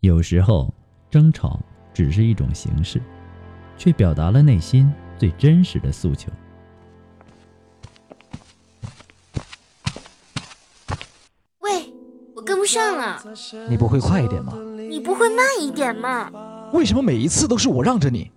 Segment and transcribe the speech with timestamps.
[0.00, 0.72] 有时候，
[1.10, 1.58] 争吵
[1.92, 3.02] 只是一种形式，
[3.76, 4.88] 却表达了内心
[5.18, 6.30] 最真实的诉求。
[11.58, 11.92] 喂，
[12.36, 13.20] 我跟不上了，
[13.68, 14.54] 你不会快一点吗？
[14.88, 16.30] 你不会慢一点吗？
[16.72, 18.30] 为什么每一次都是我让着你？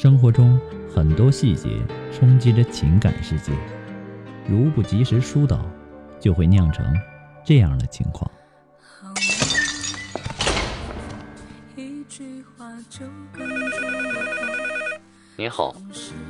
[0.00, 0.56] 生活中
[0.94, 1.70] 很多细节
[2.12, 3.50] 冲击着情感世界，
[4.48, 5.68] 如不及时疏导，
[6.20, 6.86] 就会酿成
[7.44, 8.30] 这样的情况。
[15.36, 15.74] 您好，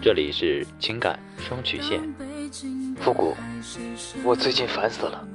[0.01, 2.01] 这里是情感双曲线。
[2.97, 3.37] 复古，
[4.25, 5.29] 我最近烦死了。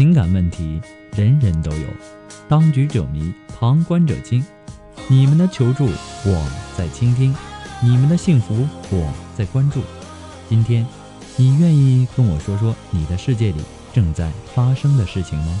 [0.00, 0.80] 情感问题
[1.14, 1.86] 人人都有，
[2.48, 4.42] 当局者迷，旁观者清。
[5.08, 5.84] 你们的求助，
[6.24, 7.34] 我在倾听；
[7.82, 9.82] 你们的幸福，我在关注。
[10.48, 10.86] 今天，
[11.36, 13.60] 你愿意跟我说说你的世界里
[13.92, 15.60] 正在发生的事情吗？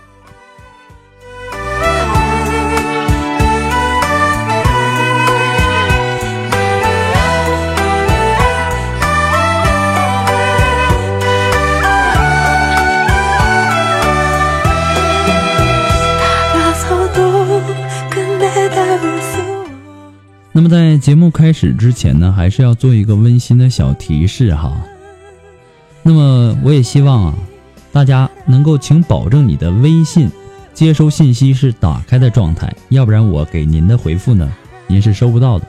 [20.53, 24.75] 那么在节目开始之前呢，还是要做一个温馨的小提示哈。
[26.03, 27.33] 那么我也希望啊，
[27.91, 30.29] 大家能够请保证你的微信
[30.73, 34.51] 接收信息是打开的状态，要不然我给您的回复呢，
[34.87, 35.65] 您是收不到的。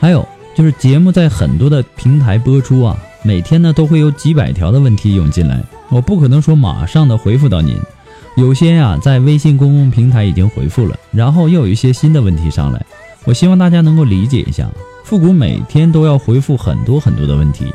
[0.00, 7.76] 还有就是节目在很多的平台播出啊，每天呢都会有几百条的问题涌进来，我不可能说马上的回复到您。
[8.36, 12.86] 有些呀在微信公共平台已经回复了，然后又有一些新的问题上来。
[13.28, 14.70] 我希望大家能够理解一下，
[15.04, 17.66] 复古每天都要回复很多很多的问题，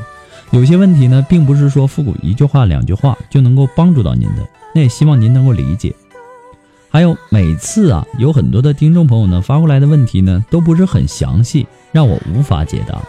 [0.50, 5.94] 有些问题呢，并不是说复古一句话两句话就能够帮助到您的，那也希望您能够理解。
[6.90, 13.00] 还有每次啊，有很多的听众朋友呢发过来的问题呢，都不是很详细，让我无法解答。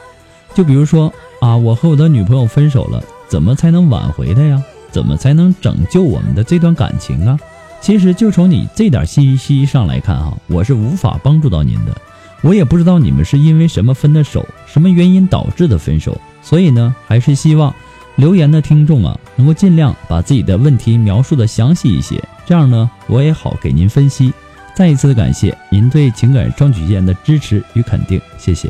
[0.53, 1.11] 就比如说
[1.41, 4.61] 啊，我和我的女朋友分手了，怎么才能挽回她呀？
[4.91, 7.39] 怎么才能拯救我们的这段感情啊？
[7.81, 11.97] 其实就从你这点信息上来看哈，我是无法帮助到您的。
[12.45, 17.73] 我也不知道你们是因为什么分的手，什么原因导致的分手，所以呢，还是希望
[18.17, 24.31] 留言的听众啊，能够尽量把自己的问题描述的详细一些，这样呢，我也好给您分析。
[24.75, 28.69] 再一次的感谢您对情感双曲线的支持与肯定，谢谢。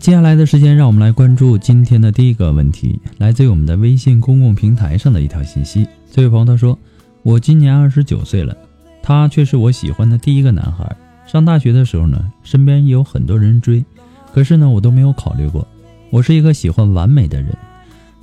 [0.00, 5.86] 接下来的时间，让我们来关注今天的第一个问题，来自于我们的微信公共平台上的一条信息。
[6.10, 6.78] 这位朋友他说
[7.22, 8.56] ：“我今年二十九岁了，
[9.02, 10.96] 他却是我喜欢的第一个男孩。
[11.26, 13.84] 上大学的时候呢，身边也有很多人追，
[14.32, 15.68] 可是呢，我都没有考虑过。
[16.08, 17.54] 我是一个喜欢完美的人。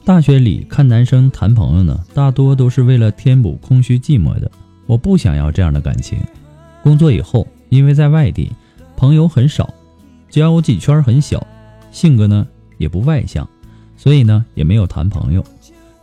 [0.04, 4.50] 大学里看男生谈朋友呢，大多都是为了填补空虚寂寞的。
[4.88, 6.18] 我不想要这样的感情。
[6.82, 8.52] 工作以后，因为在外地，
[8.96, 9.72] 朋友很少。”
[10.30, 11.46] 交际圈很小，
[11.92, 12.48] 性格呢
[12.78, 13.48] 也不外向，
[13.96, 15.44] 所以呢也没有谈朋友。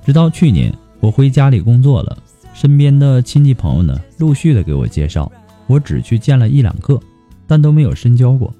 [0.05, 2.19] 直到去年我回家里工作了，
[2.53, 5.31] 身边的亲戚朋友呢陆续的给我介绍，
[5.67, 7.01] 我只去见了一两个，
[7.47, 8.53] 但都没有深交过。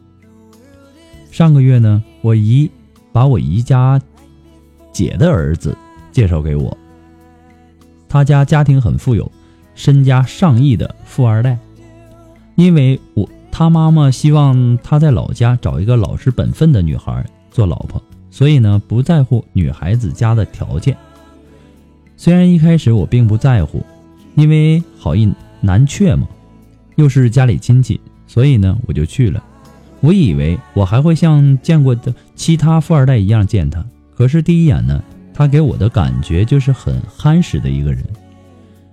[1.31, 2.71] 上个月呢，我姨
[3.13, 4.01] 把我姨家
[4.93, 5.77] 姐的儿子
[6.13, 6.77] 介绍给我，
[8.09, 9.31] 他家家庭很富有，
[9.75, 11.59] 身家上亿的富二代，
[12.55, 13.29] 因为我。
[13.57, 20.97] 他妈妈希望他在老家找一个老实本分的女孩做老婆，所以呢不在乎女孩子家的条件。
[22.17, 23.87] 虽然一开始我并不在乎，
[24.35, 26.27] 因为好意难却嘛，
[26.97, 29.41] 又是家里亲戚，所以呢我就去了。
[30.01, 33.87] 我以为我还会像见过的其他富二代一样见他，
[34.17, 35.01] 可是第一眼呢，
[35.33, 38.05] 他给我的感觉就是很憨实的一个人。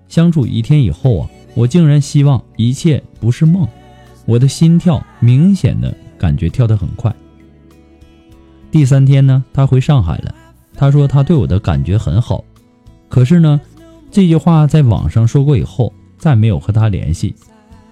[0.07, 3.67] 相处一天以后啊，我竟然希望一切不是梦。
[4.25, 7.13] 我的心跳明显的感觉跳得很快。
[8.71, 10.35] 第三天呢，他回上海了。
[10.73, 12.43] 他说他对我的感觉很好，
[13.09, 13.59] 可是呢，
[14.09, 17.35] 这句话在网上说过以后，再没有和他联系。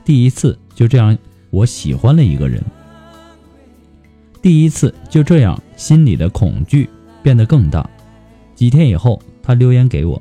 [0.05, 1.15] 第一次就这样，
[1.51, 2.63] 我喜欢了一个人。
[4.41, 6.89] 第一次就这样，心里的恐惧
[7.21, 7.87] 变得更大。
[8.55, 10.19] 几天以后，他留言给我，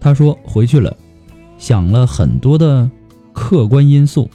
[0.00, 0.96] 他说回去了，
[1.58, 2.90] 想了很多的
[3.32, 4.28] 客观因素。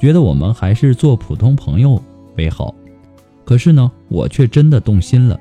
[0.00, 2.00] 觉得我们还是做普通朋友
[2.36, 2.74] 为好，
[3.44, 5.38] 可是呢，我却真的动心了。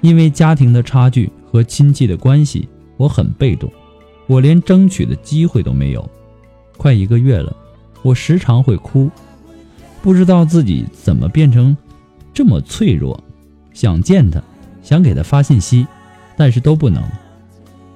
[0.00, 3.70] 因为家庭的差距和亲戚的关系，我很被动，
[4.26, 6.08] 我连争取的机会都没有。
[6.76, 7.54] 快一个月了，
[8.02, 9.10] 我时常会哭，
[10.00, 11.76] 不知道自己怎么变成
[12.34, 13.22] 这么脆弱。
[13.72, 14.42] 想见他，
[14.82, 15.86] 想给他发信息，
[16.36, 17.02] 但是都不能。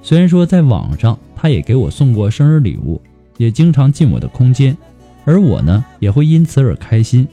[0.01, 3.01] 虽然说在网上，他也给我送过生日礼物，
[3.37, 4.75] 也经常进我的空间。
[5.27, 7.27] 而我呢，也会因此而开心，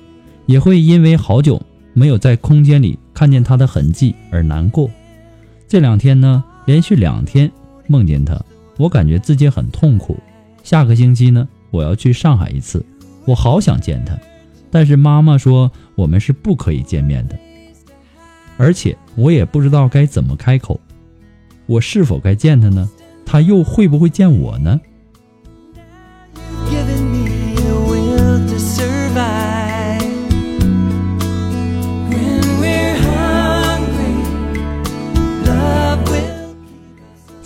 [0.47, 1.63] 也会因为好久
[1.93, 4.91] 没有在空间里看见他的痕迹而难过。
[5.69, 7.49] 这两天呢，连续两天
[7.87, 8.37] 梦见他，
[8.79, 10.19] 我感觉自己很痛苦。
[10.65, 12.85] 下个星期呢，我要去上海一次，
[13.27, 14.19] 我好想见他，
[14.73, 17.39] 但是妈妈说我们是不可以见面的，
[18.57, 20.81] 而且我也不知道该怎么开口。
[21.67, 22.91] 我是否该见他呢？
[23.25, 24.81] 他又会不会见我呢？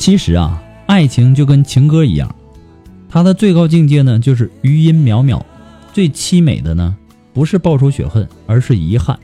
[0.09, 2.35] 其实啊，爱情就跟情歌一样，
[3.11, 5.43] 它的最高境界呢就是余音渺渺，
[5.93, 6.97] 最凄美的呢
[7.35, 9.19] 不是报仇雪恨，而是遗憾。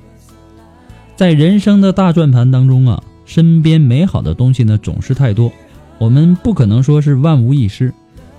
[1.16, 5.50] 在人生的大转盘当中啊，身边美好的东西呢总是太多，
[5.96, 7.90] 我们不可能说是万无一失，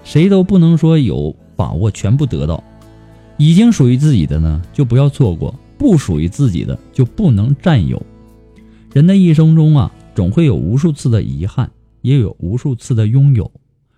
[0.03, 2.63] 谁都不能说有把握全部得到。
[3.37, 7.99] 已经属于自己的呢，就不要错过；不属于自己的就不能占有。
[8.93, 11.71] 人的一生中啊，总会有无数次的遗憾。
[12.05, 13.51] 也有无数次的拥有，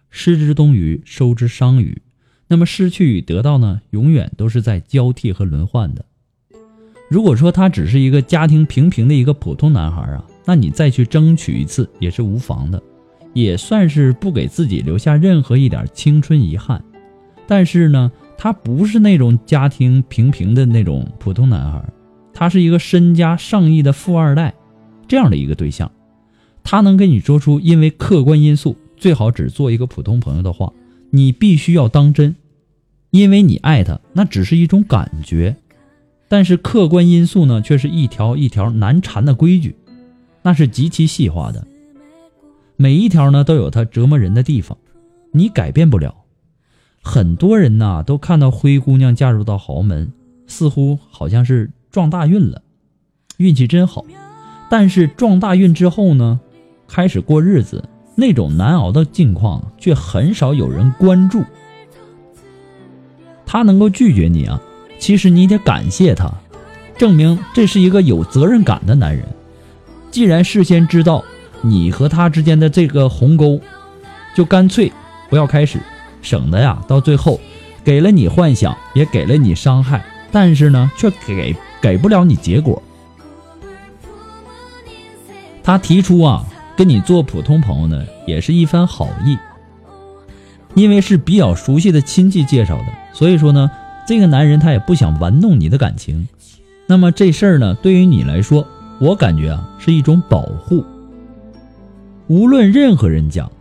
[0.09, 2.01] 失之东隅，收之桑榆。
[2.47, 3.81] 那么失去与得到呢？
[3.89, 6.05] 永远都是在交替和轮换的。
[7.09, 12.81] 如果说他只是一个家庭平平的一个普通男孩啊，那你再去争取一次也是无妨的，
[13.33, 16.81] 也算是不给自己留下任何一点青春遗憾。
[17.45, 21.83] 但是呢，他不是那种家庭平平的那种普通男孩，
[22.33, 24.53] 他是一个身家上亿的富二代，
[25.09, 25.91] 这样的一个对象。
[26.69, 30.73] 他能跟你说出，因为客观因素，最好只做一个普通朋友的话，
[31.11, 32.35] 你必须要当真，
[33.09, 35.55] 因为你爱他，那只是一种感觉。
[36.27, 39.77] 但是客观因素呢，却是一条一条难缠的规矩，
[40.41, 41.65] 那是极其细化的，
[42.75, 44.77] 每一条呢都有它折磨人的地方，
[45.31, 46.13] 你改变不了。
[47.01, 50.11] 很多人呐都看到灰姑娘嫁入到豪门，
[50.47, 52.61] 似乎好像是撞大运了，
[53.37, 54.03] 运气真好。
[54.69, 56.41] 但是撞大运之后呢，
[56.87, 57.83] 开始过日子，
[58.15, 61.43] 那种难熬的境况却很少有人关注。
[63.45, 64.59] 他能够拒绝你啊，
[64.99, 66.31] 其实你得感谢他，
[66.97, 69.25] 证明这是一个有责任感的男人。
[70.09, 71.23] 既然事先知道
[71.61, 73.59] 你和他之间的这个鸿沟，
[74.33, 74.91] 就干脆
[75.29, 75.79] 不要开始，
[76.21, 77.39] 省得呀到最后
[77.83, 82.81] 给了你幻想，也给了你伤害，但是呢却给给不了你结果。
[85.63, 86.45] 他提出啊
[86.77, 89.37] 跟你做普通朋友呢，也是一番好意。
[90.75, 93.71] 因为是比较熟悉的亲戚介绍的，所以说呢，
[94.07, 96.27] 这个男人他也不想玩弄你的感情。
[96.85, 98.65] 那么这事儿呢，对于你来说，
[98.99, 100.85] 我感觉啊是一种保护。
[102.27, 103.51] 无论任何人讲，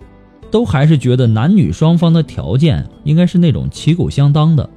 [0.51, 4.69] 都还是觉得男女双方的条件应该是那种旗鼓相当的，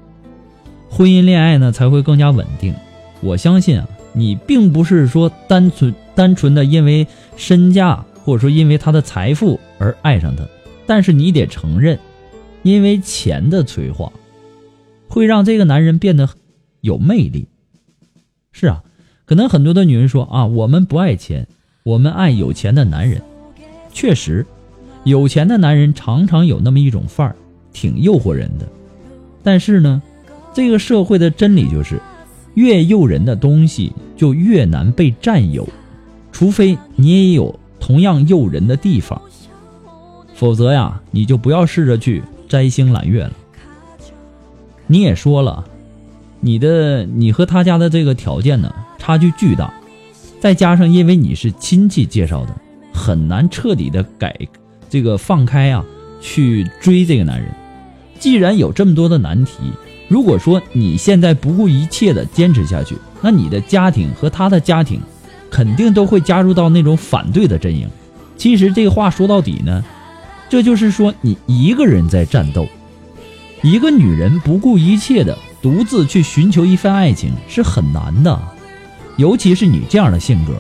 [0.89, 2.74] 婚姻恋爱呢才会更加稳定。
[3.22, 7.05] 我相信啊，你并不是说单纯单纯的因为
[7.36, 10.44] 身价或者说因为他的财富而爱上他，
[10.86, 11.98] 但是你得承认。
[12.62, 14.12] 因为钱的催化，
[15.08, 16.28] 会让这个男人变得
[16.82, 17.48] 有魅力。
[18.52, 18.84] 是啊，
[19.24, 21.48] 可能很多的女人说啊，我们不爱钱，
[21.84, 23.22] 我们爱有钱的男人。
[23.94, 24.46] 确实，
[25.06, 27.36] 有钱的男人常常有那么一种范儿，
[27.72, 28.68] 挺诱惑人的。
[29.42, 30.02] 但是呢，
[30.54, 31.98] 这个社会的真理就是，
[32.56, 35.68] 越诱人的东西就越难被占有，
[36.34, 39.21] 除非你也有同样诱人的地方，
[40.36, 42.24] 否则呀，你就不要试着去。
[42.48, 43.31] 摘星揽月了，
[44.88, 45.63] 你也说了，
[46.39, 49.71] 你的你和他家的这个条件呢差距巨大，
[50.39, 52.55] 再加上因为你是亲戚介绍的，
[52.91, 54.36] 很难彻底的改
[54.89, 55.86] 这个放开啊
[56.19, 57.51] 去追这个男人。
[58.17, 59.71] 既然有这么多的难题，
[60.07, 65.00] 如果说你现在不顾一切的坚持下去，那你的家庭和他的家庭
[65.50, 67.88] 肯定都会加入到那种反对的阵营。
[68.38, 69.84] 其实这话说到底呢。
[70.51, 72.68] 这就是说，你一个人在战斗，
[73.62, 78.36] 一个女人不顾一切的独自去寻求一份爱情是很难的，
[79.15, 80.53] 尤其是你这样的性格，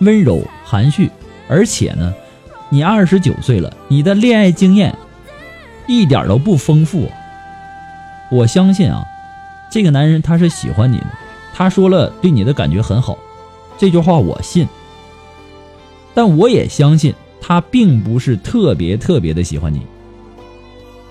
[0.00, 1.08] 温柔含蓄，
[1.48, 2.12] 而且呢，
[2.68, 4.92] 你二十九岁了，你的恋爱经验
[5.86, 7.08] 一点都不丰富。
[8.32, 9.04] 我相信啊，
[9.70, 11.06] 这个男人他是喜欢你的，
[11.54, 13.16] 他说了对你的感觉很好，
[13.78, 14.68] 这句话我信，
[16.14, 17.14] 但我也相信。
[17.40, 19.80] 他并不是特别特别的喜欢你，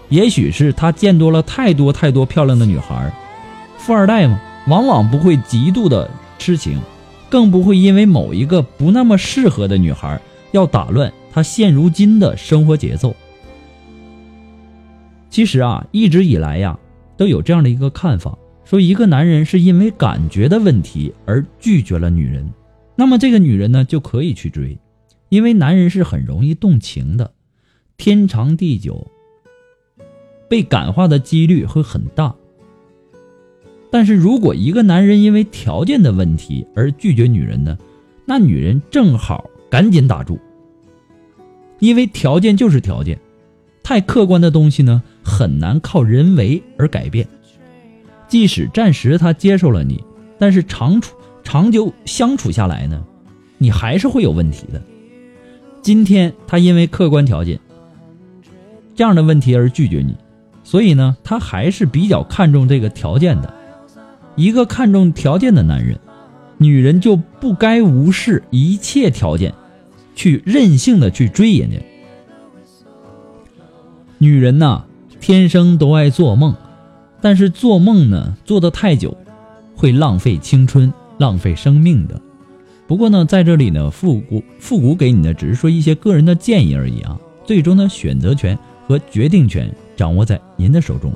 [0.09, 3.11] 也许是他见多了太多太多漂亮的女孩，
[3.77, 6.07] 富二代嘛，往往不会极度的
[6.37, 6.79] 痴情，
[7.27, 10.19] 更不会因为某一个不那么适合的女孩
[10.51, 13.15] 要打乱他现如今的生活节奏。
[15.31, 16.77] 其实啊，一直以来呀，
[17.15, 22.51] 都有这样的一个看法，说一个男人是因为感觉的问题而拒绝了女人，
[22.97, 24.77] 那么这个女人呢就可以去追。
[25.29, 27.31] 因为男人是很容易动情的，
[27.95, 29.09] 天长地久，
[30.49, 32.35] 被感化的几率会很大。
[33.89, 37.77] 但是如果一个男人因为条件的问题而拒绝女人呢，
[38.25, 40.37] 那女人正好赶紧打住。
[41.79, 43.17] 因为条件就是条件，
[43.81, 47.25] 太客观的东西呢，很难靠人为而改变。
[48.27, 50.03] 即使暂时他接受了你，
[50.37, 53.01] 但是长处长久相处下来呢，
[53.57, 54.81] 你还是会有问题的。
[55.81, 57.57] 今天他因为客观条件
[58.95, 60.15] 这样的问题而拒绝你，
[60.63, 63.53] 所以呢，他还是比较看重这个条件的。
[64.35, 65.97] 一个看重条件的男人，
[66.57, 69.53] 女人就不该无视一切条件，
[70.15, 71.77] 去任性的去追人家。
[74.17, 74.83] 女人呐，
[75.19, 76.55] 天生都爱做梦，
[77.21, 79.15] 但是做梦呢，做的太久，
[79.75, 82.19] 会浪费青春，浪费生命的。
[82.87, 88.57] 不过呢，在这里呢，复古复古给你的只是说一些个人的建议而已啊，最终的选择权
[88.87, 91.11] 和决定权掌握在您的手中，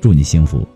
[0.00, 0.66] 祝你幸福。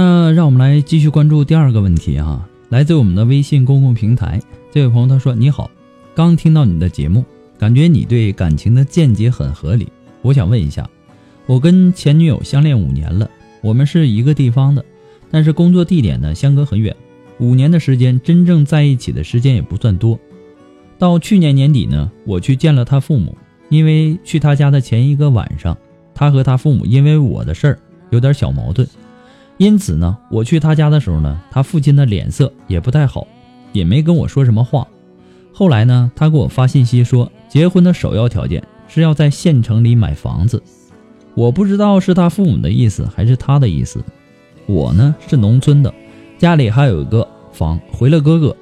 [0.00, 4.40] 那让我们来继续关注第二个问题哈，来自我们的微信公共平台，
[4.70, 5.68] 这位朋友他说：“你好，
[6.14, 7.24] 刚听到你的节目，
[7.58, 9.88] 感觉你对感情的见解很合理。
[10.22, 10.88] 我想问一下，
[11.46, 13.28] 我跟前女友相恋五年了，
[13.60, 14.84] 我们是一个地方的，
[15.32, 16.94] 但是工作地点呢相隔很远。
[17.40, 20.16] 五年的时间，真正在一起的时间也不算多。
[20.96, 23.36] 到去年年底呢，我去见了他父母，
[23.68, 25.76] 因为去他家的前一个晚上，
[26.14, 27.78] 他和他父母因为我的事儿
[28.10, 28.88] 有点小矛盾，
[29.58, 33.26] 因此呢，我去他家的时候呢，他父亲的脸色也不太好，
[33.72, 34.86] 也没跟我说什么话。
[35.52, 40.62] 后来呢，他给我发信息说，结婚的首要条件是要在县城里买房子。
[41.34, 44.02] 我不知道是他父母的意思还是他的意思。
[44.66, 45.92] 我呢是农村的，
[46.38, 48.56] 家里还有一个房，回了哥哥。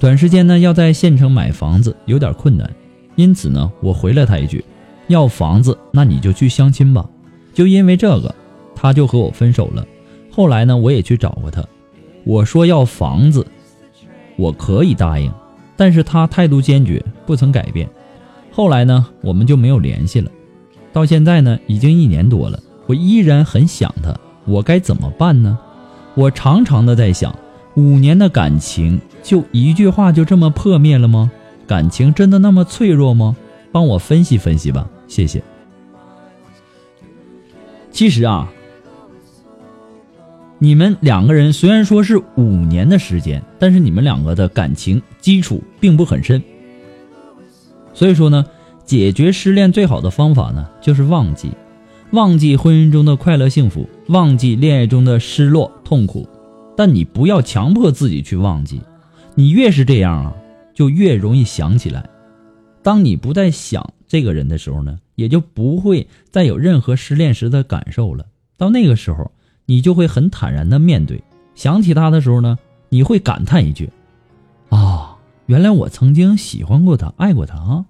[0.00, 2.70] 短时间呢要在县城买房子有点困难，
[3.14, 4.64] 因此呢我回了他一句：
[5.08, 7.06] 要房子那你就去相亲吧。
[7.52, 8.34] 就因为这个，
[8.74, 9.86] 他就和我分手了。
[10.30, 11.64] 后来呢我也去找过他，
[12.24, 13.46] 我说要房子，
[14.36, 15.30] 我可以答应。
[15.76, 17.88] 但是他态度坚决，不曾改变。
[18.52, 20.30] 后来呢，我们就没有联系了。
[20.92, 24.14] 到现在呢，已经一年多了，我依然很想他。
[24.44, 25.58] 我该怎么办呢？
[26.14, 27.34] 我常常的在想，
[27.76, 31.30] 五年的感情就一句话就这么破灭了吗？
[31.66, 33.34] 感情真的那么脆弱吗？
[33.72, 35.42] 帮我分析分析吧，谢谢。
[37.90, 38.52] 其实啊。
[40.62, 46.40] 你们两个人虽然说是五年的时间，但是你们两个的感情基础并不很深。
[47.94, 48.44] 所以说呢，
[48.84, 51.50] 解决失恋最好的方法呢，就是忘记，
[52.10, 56.28] 忘记婚姻中的快乐幸福，忘记恋爱中的失落痛苦。
[56.76, 58.82] 但你不要强迫自己去忘记，
[59.34, 60.36] 你越是这样啊，
[60.74, 62.06] 就越容易想起来。
[62.82, 68.26] 当你不再想这个人的时候呢，也就不会再有任何失恋时的感受了。
[68.58, 69.32] 到那个时候。
[69.70, 71.22] 你就会很坦然的面对，
[71.54, 72.58] 想起他的时候呢，
[72.88, 73.88] 你会感叹一句
[74.68, 77.86] ：“啊，原来我曾经喜欢过他，爱过他啊！”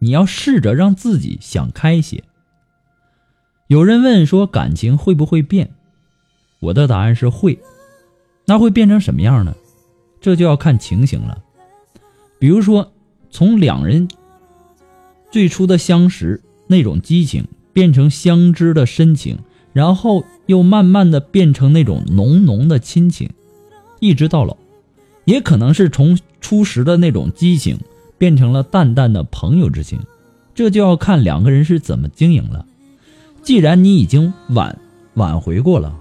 [0.00, 2.22] 你要试着让自己想开些。
[3.66, 5.70] 有人问说感情会不会变？
[6.60, 7.58] 我的答案是会。
[8.44, 9.54] 那会变成什么样呢？
[10.20, 11.42] 这就要看情形了。
[12.38, 12.92] 比如说，
[13.30, 14.06] 从两人
[15.30, 19.38] 最初的相识那种激情，变成相知的深情。
[19.74, 23.28] 然后又慢慢的变成那种浓浓的亲情，
[24.00, 24.56] 一直到老，
[25.26, 27.78] 也可能是从初时的那种激情
[28.16, 29.98] 变成了淡淡的朋友之情，
[30.54, 32.64] 这就要看两个人是怎么经营了。
[33.42, 34.78] 既然你已经挽
[35.14, 35.94] 挽回过了，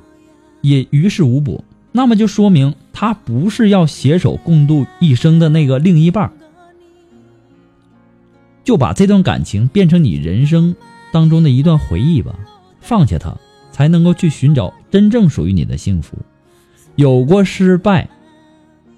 [0.62, 6.32] 也于事无补，那么就说明他不是要携手共度一生的那个另一半，
[8.64, 10.76] 就把这段感情变成你人生
[11.12, 12.38] 当中的一段回忆吧，
[12.80, 13.36] 放下它。
[13.74, 16.16] 才能够去寻找真正属于你的幸福。
[16.96, 18.08] 有过失败，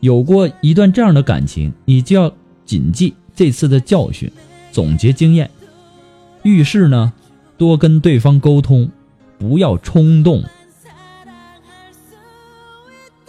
[0.02, 2.32] 有过一段这样的感情，你就要
[2.66, 4.32] 谨记这次的教训，
[4.72, 5.50] 总结经验。
[6.44, 7.14] 遇事呢，
[7.58, 8.92] 多跟对方沟通，
[9.40, 10.44] 不要冲动，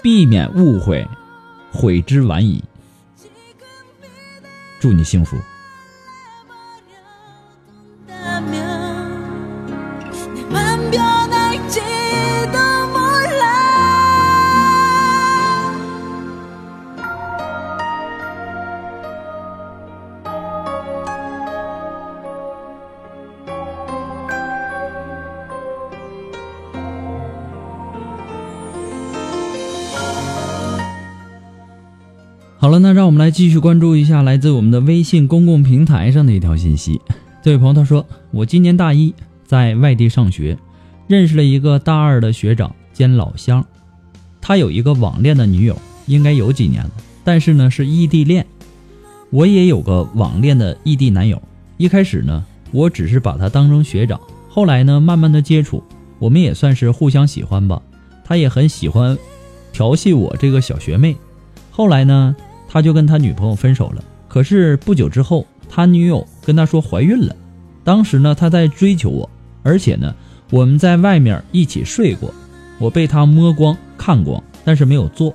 [0.02, 1.06] 避免误会，
[1.72, 2.62] 悔之晚矣。
[4.80, 5.36] 祝你幸福。
[8.08, 8.40] 好
[10.90, 11.15] 了，
[33.06, 37.00] 让我们来继续关注一下来自我们的微信公共平台上的一条信息。
[37.40, 39.14] 这位朋友他说：“我今年大一，
[39.44, 40.58] 在外地上学，
[41.06, 43.64] 认识了一个大二的学长兼老乡。
[44.40, 46.90] 他有一个网恋的女友，应该有几年了，
[47.22, 48.44] 但是呢是异地恋。
[49.30, 51.40] 我也有个网恋的异地男友。
[51.76, 55.80] 一开始呢，我只是把他当成学长，后来呢，慢慢的接触，
[56.18, 57.80] 我们也算是互相喜欢吧。
[58.24, 59.16] 他也很喜欢
[59.72, 61.16] 调戏我这个小学妹。
[61.70, 62.34] 后来呢。”
[62.76, 67.34] 他就跟他女朋友分手了，可是不久之后，他女友跟他说怀孕了。
[67.82, 69.30] 当时呢，他在追求我，
[69.62, 70.14] 而且呢，
[70.50, 72.34] 我们在外面一起睡过，
[72.78, 75.32] 我被他摸光看光，但是没有做。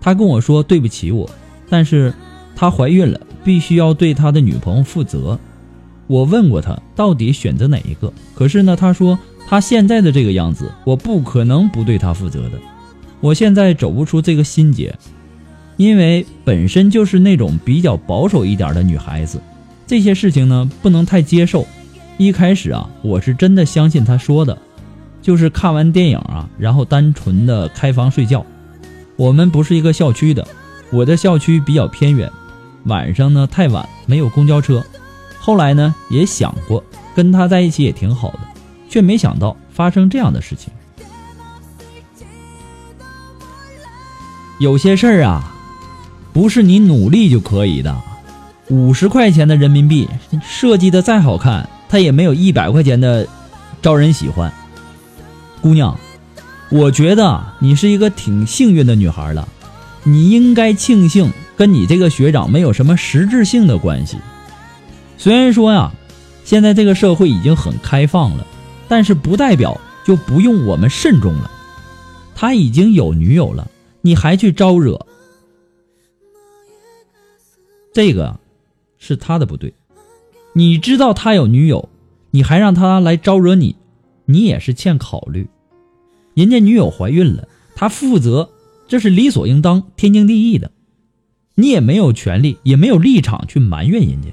[0.00, 1.30] 他跟我说对不起我，
[1.70, 2.12] 但是
[2.56, 5.38] 他怀孕了，必须要对他的女朋友负责。
[6.08, 12.58] 我问过他到底选择哪一个，可是呢，他说他现在的这个样子，我不可能不对他负责的。
[13.20, 14.92] 我现在走不出这个心结。
[15.76, 19.40] 因为本身就是那种比较保守一点的女孩子，
[19.86, 21.66] 这些事情呢不能太接受。
[22.18, 24.56] 一开始啊，我是真的相信她说的，
[25.20, 28.44] 就是看完电影啊，然后单纯的开房睡觉。
[29.16, 30.46] 我们不是一个校区的，
[30.90, 32.30] 我的校区比较偏远，
[32.84, 34.82] 晚上呢太晚没有公交车，
[35.38, 36.82] 后来呢也想过
[37.14, 38.40] 跟他在一起也挺好的，
[38.88, 40.72] 却没想到发生这样的事情。
[44.58, 45.54] 有些事儿啊，
[46.36, 47.96] 不是你努力就可以的。
[48.68, 50.06] 五十块钱的人民币
[50.46, 53.26] 设计的再好看，它也没有一百块钱的
[53.80, 54.52] 招人喜欢。
[55.62, 55.98] 姑娘，
[56.70, 59.48] 我觉得你是一个挺幸运的女孩了，
[60.02, 64.18] 你应该庆幸跟你这个学长没有什么实质性的关系。
[65.16, 65.90] 虽然说呀，
[66.44, 68.46] 现在这个社会已经很开放了，
[68.88, 71.50] 但是不代表就不用我们慎重了。
[72.34, 73.66] 他已经有女友了。
[74.02, 75.04] 你还去招惹，
[77.96, 78.38] 这个
[78.98, 79.72] 是他的不对。
[80.52, 81.88] 你知道他有女友，
[82.30, 83.74] 你还让他来招惹你，
[84.26, 85.48] 你也是欠考虑。
[86.34, 88.50] 人家女友怀孕了，他负责，
[88.86, 90.72] 这是理所应当、天经地义的。
[91.54, 94.28] 你也没有权利，也没有立场去埋怨人家。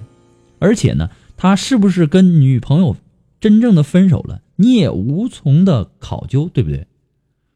[0.60, 2.98] 而且呢，他是不是跟女朋友
[3.40, 6.86] 真正的分手了，你也无从的考究，对不对？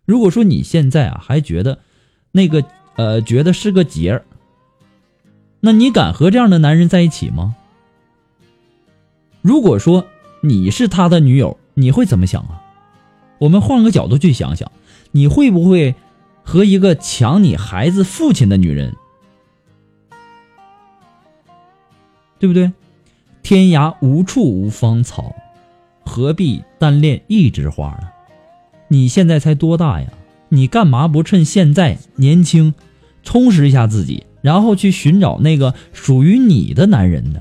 [0.05, 1.79] 如果说你现在啊还觉得，
[2.31, 2.63] 那个
[2.95, 4.25] 呃，觉得是个结儿，
[5.59, 7.55] 那你敢和这样的男人在一起吗？
[9.41, 10.05] 如果说
[10.41, 12.61] 你是他的女友，你会怎么想啊？
[13.39, 14.71] 我们换个角度去想想，
[15.11, 15.95] 你会不会
[16.43, 18.95] 和一个抢你孩子父亲的女人，
[22.39, 22.71] 对不对？
[23.41, 25.33] 天涯无处无芳草，
[26.05, 28.09] 何必单恋一枝花呢？
[28.89, 30.07] 你现在才多大呀？
[30.49, 32.73] 你干嘛不趁现在年轻，
[33.23, 37.39] 充实一下自己，然后去寻找那个属于你的男人呢？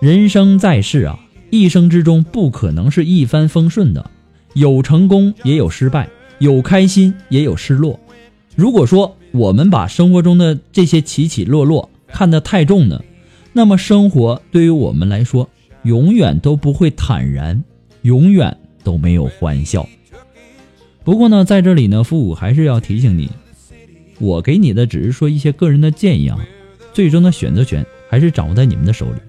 [0.00, 1.18] 人生在世啊，
[1.50, 4.10] 一生之中不可能是一帆风顺的，
[4.54, 7.98] 有成功也有失败，有开心也有失落。
[8.54, 13.02] 如果说我们把生活中的这些起起落落看得太重呢，
[13.52, 15.48] 那么生活对于我们来说，
[15.82, 17.64] 永远都不会坦然，
[18.02, 18.56] 永远。
[18.86, 19.84] 都没有欢笑。
[21.02, 23.28] 不过呢，在这里呢，父母还是要提醒你，
[24.18, 26.38] 我给你的只是说一些个人的建议啊，
[26.92, 29.20] 最终的选择权还是掌握在你们的手里。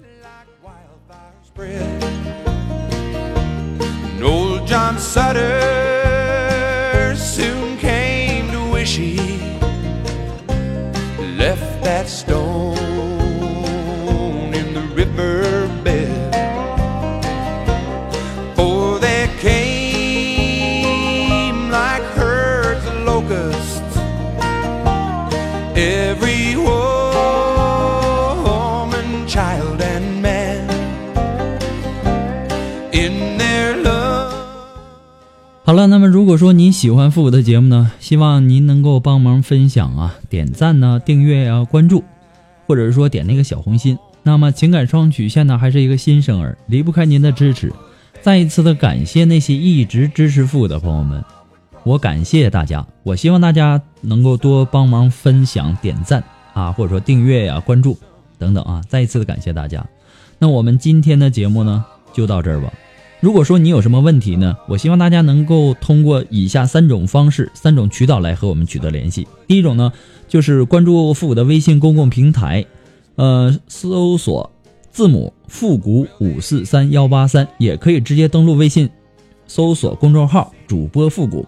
[35.78, 42.02] 了，那么如果说您喜欢复古的节目呢，希望您能够帮忙分享啊、点赞呢、订阅啊、关注，
[42.66, 43.96] 或者是说点那个小红心。
[44.24, 47.72] 那么情感双曲线呢，还是一个新生儿，离不开您的支持。
[48.20, 51.22] 再一次的感谢那些一直支持复古的朋友们，
[51.84, 52.84] 我感谢大家。
[53.04, 57.96] 我希望大家能够多帮忙分享、点赞啊，或者说订阅呀、关注
[58.36, 58.82] 等等啊。
[58.88, 59.86] 再一次的感谢大家。
[60.38, 62.72] 那我们今天的节目呢，就到这儿吧。
[63.20, 64.56] 如果说你有什么问题呢？
[64.68, 69.26] 我希望大家能够通过以下三种方式、三种渠道来和我们取得联系。
[69.48, 69.92] 第一种呢，
[70.28, 72.64] 就是关注复古的微信公共平台，
[73.16, 74.48] 呃，搜索
[74.92, 78.88] 字母“复古五四三幺八三”，也可以直接登录微信，
[79.48, 81.44] 搜索公众号“主播复古”。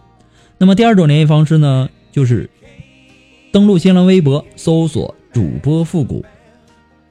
[0.59, 2.51] 那么第二种联系方式呢，就是
[3.53, 6.25] 登录新浪微博，搜索“主播复古”。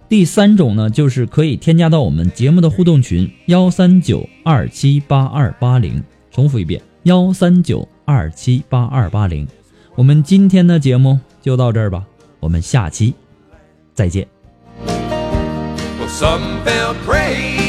[0.09, 6.03] 第三种呢，就是可以添加到我们节目的互动群幺三九二七八二八零。
[6.31, 9.47] 重复一遍，幺三九二七八二八零。
[9.93, 12.03] 我们今天的节目就到这儿吧，
[12.39, 13.13] 我们下期
[13.93, 14.27] 再见。
[16.07, 17.68] Some were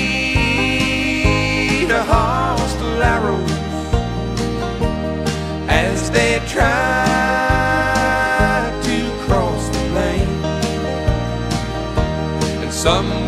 [12.82, 13.19] Some